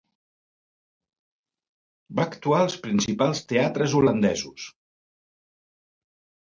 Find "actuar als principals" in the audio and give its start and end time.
2.31-3.45